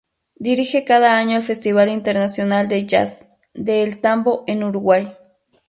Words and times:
Dirige 0.39 0.83
cada 0.83 1.15
año 1.19 1.37
el 1.37 1.43
Festival 1.43 1.89
Internacional 1.89 2.67
de 2.67 2.87
Jazz 2.87 3.27
de 3.53 3.83
El 3.83 4.01
Tambo 4.01 4.43
en 4.47 4.63
Uruguay. 4.63 5.15